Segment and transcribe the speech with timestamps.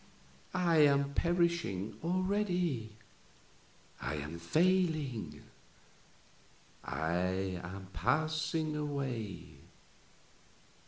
[0.55, 2.95] "I am perishing already
[4.01, 5.43] I am failing
[6.83, 9.57] I am passing away.